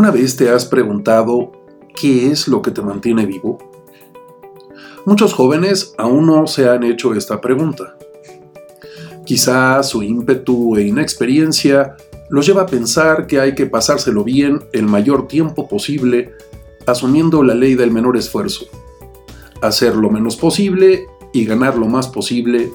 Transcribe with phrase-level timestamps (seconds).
[0.00, 1.52] ¿Alguna vez te has preguntado
[1.94, 3.58] qué es lo que te mantiene vivo?
[5.04, 7.98] Muchos jóvenes aún no se han hecho esta pregunta.
[9.26, 11.96] Quizá su ímpetu e inexperiencia
[12.30, 16.32] los lleva a pensar que hay que pasárselo bien el mayor tiempo posible
[16.86, 18.68] asumiendo la ley del menor esfuerzo,
[19.60, 22.72] hacer lo menos posible y ganar lo más posible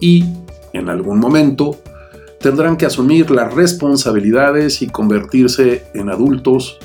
[0.00, 0.26] y,
[0.74, 1.78] en algún momento,
[2.42, 6.78] tendrán que asumir las responsabilidades y convertirse en adultos,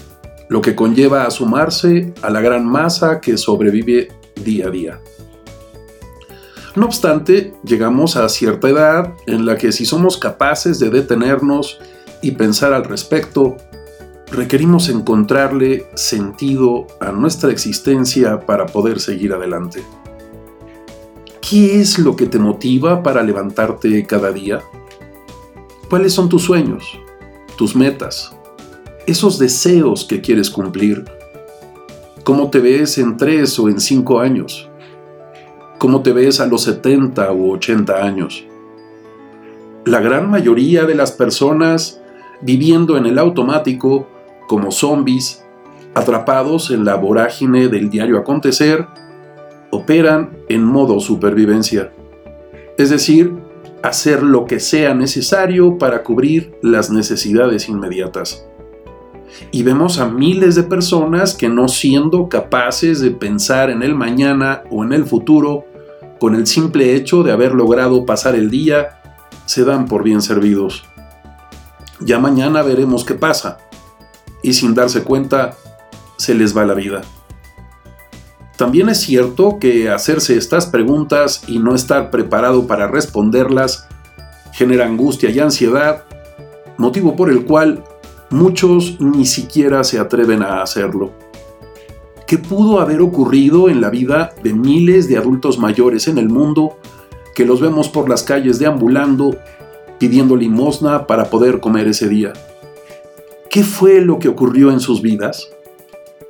[0.48, 4.10] lo que conlleva a sumarse a la gran masa que sobrevive
[4.44, 5.00] día a día.
[6.76, 11.80] No obstante, llegamos a cierta edad en la que si somos capaces de detenernos
[12.22, 13.58] y pensar al respecto,
[14.32, 19.84] requerimos encontrarle sentido a nuestra existencia para poder seguir adelante.
[21.42, 24.62] ¿Qué es lo que te motiva para levantarte cada día?
[25.90, 27.00] ¿Cuáles son tus sueños,
[27.58, 28.36] tus metas,
[29.06, 31.06] esos deseos que quieres cumplir?
[32.26, 34.70] ¿Cómo te ves en tres o en cinco años?
[35.78, 38.44] ¿Cómo te ves a los 70 u 80 años?
[39.86, 42.02] La gran mayoría de las personas
[42.42, 44.10] viviendo en el automático
[44.46, 45.46] como zombies,
[45.96, 48.86] atrapados en la vorágine del diario acontecer,
[49.72, 51.94] operan en modo supervivencia.
[52.78, 53.47] Es decir,
[53.84, 58.46] hacer lo que sea necesario para cubrir las necesidades inmediatas.
[59.52, 64.64] Y vemos a miles de personas que no siendo capaces de pensar en el mañana
[64.72, 65.66] o en el futuro,
[66.20, 69.02] con el simple hecho de haber logrado pasar el día,
[69.46, 70.86] se dan por bien servidos.
[72.00, 73.60] Ya mañana veremos qué pasa.
[74.42, 75.56] Y sin darse cuenta,
[76.18, 77.02] se les va la vida.
[78.58, 83.88] También es cierto que hacerse estas preguntas y no estar preparado para responderlas
[84.52, 86.06] genera angustia y ansiedad,
[86.78, 87.84] motivo por el cual
[88.32, 91.12] muchos ni siquiera se atreven a hacerlo.
[92.26, 96.80] ¿Qué pudo haber ocurrido en la vida de miles de adultos mayores en el mundo
[97.36, 99.38] que los vemos por las calles deambulando
[100.00, 102.34] pidiendo limosna para poder comer ese día?
[103.52, 105.48] ¿Qué fue lo que ocurrió en sus vidas?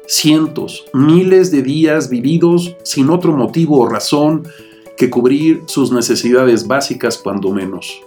[0.08, 4.48] Cientos, miles de días vividos sin otro motivo o razón
[4.96, 8.02] que cubrir sus necesidades básicas cuando menos.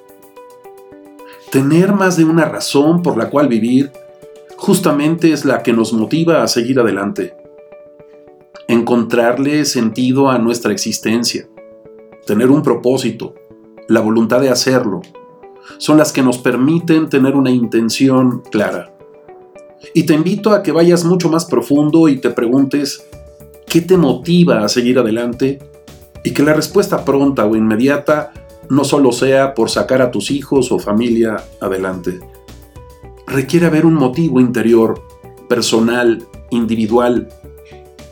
[1.52, 3.92] Tener más de una razón por la cual vivir
[4.56, 7.34] justamente es la que nos motiva a seguir adelante.
[8.66, 11.48] Encontrarle sentido a nuestra existencia,
[12.26, 13.34] tener un propósito,
[13.88, 15.02] la voluntad de hacerlo,
[15.78, 18.94] son las que nos permiten tener una intención clara.
[19.94, 23.06] Y te invito a que vayas mucho más profundo y te preguntes
[23.66, 25.58] qué te motiva a seguir adelante
[26.24, 28.32] y que la respuesta pronta o inmediata
[28.68, 32.20] no solo sea por sacar a tus hijos o familia adelante.
[33.26, 35.02] Requiere haber un motivo interior,
[35.48, 37.28] personal, individual,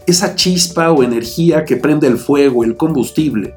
[0.06, 3.54] esa chispa o energía que prende el fuego, el combustible,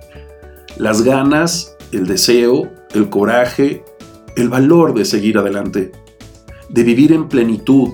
[0.77, 3.83] las ganas, el deseo, el coraje,
[4.35, 5.91] el valor de seguir adelante
[6.71, 7.89] de vivir en plenitud,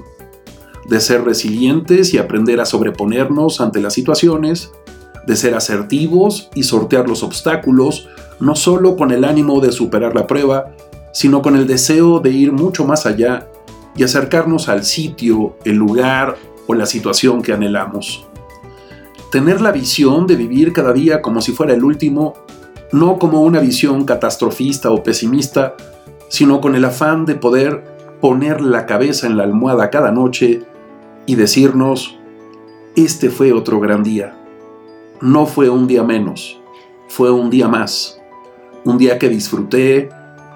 [0.87, 4.71] de ser resilientes y aprender a sobreponernos ante las situaciones,
[5.25, 8.07] de ser asertivos y sortear los obstáculos,
[8.39, 10.75] no solo con el ánimo de superar la prueba,
[11.11, 13.49] sino con el deseo de ir mucho más allá
[13.95, 18.25] y acercarnos al sitio, el lugar o la situación que anhelamos.
[19.31, 22.35] Tener la visión de vivir cada día como si fuera el último,
[22.91, 25.75] no como una visión catastrofista o pesimista,
[26.29, 30.63] sino con el afán de poder poner la cabeza en la almohada cada noche
[31.25, 32.17] y decirnos,
[32.95, 34.37] este fue otro gran día.
[35.21, 36.59] No fue un día menos,
[37.07, 38.19] fue un día más.
[38.85, 40.09] Un día que disfruté,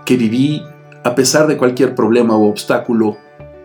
[0.05, 0.61] que viví
[1.03, 3.17] a pesar de cualquier problema o obstáculo,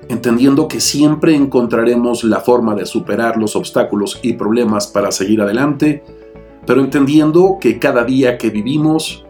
[0.09, 6.03] entendiendo que siempre encontraremos la forma de superar los obstáculos y problemas para seguir adelante,
[6.67, 9.25] pero entendiendo que cada día que vivimos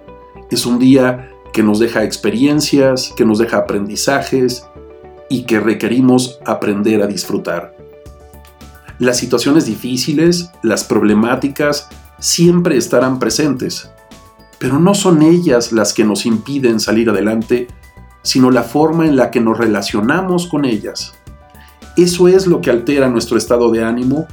[0.50, 4.66] es un día que nos deja experiencias, que nos deja aprendizajes
[5.30, 7.74] y que requerimos aprender a disfrutar.
[8.98, 11.88] Las situaciones difíciles, las problemáticas,
[12.18, 13.90] siempre estarán presentes,
[14.58, 17.68] pero no son ellas las que nos impiden salir adelante,
[18.20, 21.14] sino la forma en la que nos relacionamos con ellas.
[21.96, 24.26] Eso es lo que altera nuestro estado de ánimo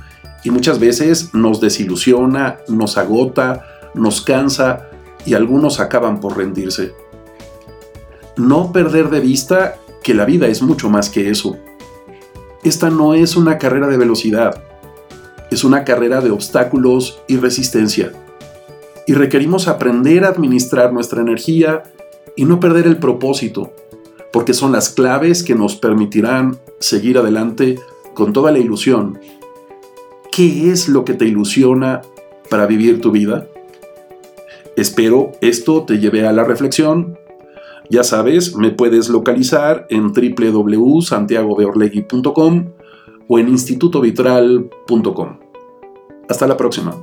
[0.44, 4.90] y muchas veces nos desilusiona, nos agota, nos cansa
[5.26, 7.02] y algunos acaban por rendirse
[8.38, 11.58] no perder de vista que la vida es mucho más que eso.
[12.64, 14.64] Esta no es una carrera de velocidad,
[15.52, 18.12] es una carrera de obstáculos y resistencia.
[19.06, 21.84] Y requerimos aprender a administrar nuestra energía
[22.36, 23.74] y no perder el propósito,
[24.32, 27.80] porque son las claves que nos permitirán seguir adelante
[28.14, 29.20] con toda la ilusión.
[30.32, 32.02] ¿Qué es lo que te ilusiona
[32.50, 33.48] para vivir tu vida?
[34.76, 37.20] Espero esto te lleve a la reflexión
[37.94, 42.70] ya sabes, me puedes localizar en www.santiagodeorlegui.com
[43.28, 45.38] o en institutovitral.com.
[46.28, 46.96] Hasta la próxima.